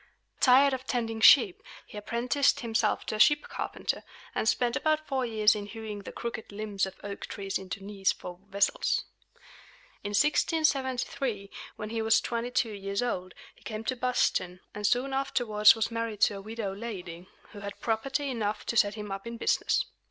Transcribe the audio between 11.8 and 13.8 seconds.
he was twenty two years old, he